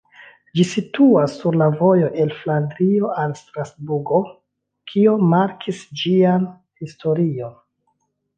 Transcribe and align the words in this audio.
Ĝi 0.59 0.63
situas 0.67 1.33
sur 1.41 1.57
la 1.61 1.67
vojo 1.81 2.07
el 2.23 2.33
Flandrio 2.37 3.11
al 3.25 3.35
Strasburgo, 3.41 4.23
kio 4.93 5.15
markis 5.35 5.85
ĝian 6.05 6.49
historion. 6.83 7.55